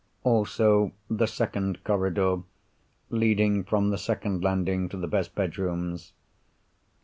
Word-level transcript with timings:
Also, 0.23 0.93
the 1.11 1.27
second 1.27 1.83
corridor, 1.83 2.37
leading 3.11 3.63
from 3.63 3.91
the 3.91 3.99
second 3.99 4.43
landing 4.43 4.89
to 4.89 4.97
the 4.97 5.05
best 5.05 5.35
bedrooms. 5.35 6.13